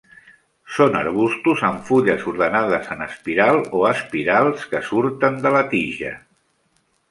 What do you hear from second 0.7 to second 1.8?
Són arbustos